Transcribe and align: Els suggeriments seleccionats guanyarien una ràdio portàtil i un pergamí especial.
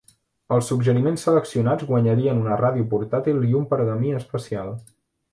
Els 0.55 0.67
suggeriments 0.71 1.25
seleccionats 1.27 1.85
guanyarien 1.91 2.41
una 2.45 2.57
ràdio 2.61 2.85
portàtil 2.93 3.43
i 3.49 3.53
un 3.61 3.67
pergamí 3.75 4.15
especial. 4.21 4.73